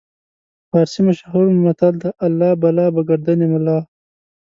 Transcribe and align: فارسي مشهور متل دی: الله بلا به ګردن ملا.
فارسي 0.69 1.01
مشهور 1.09 1.45
متل 1.65 1.93
دی: 2.01 2.09
الله 2.25 2.51
بلا 2.61 2.85
به 2.95 3.01
ګردن 3.09 3.39
ملا. 3.51 3.79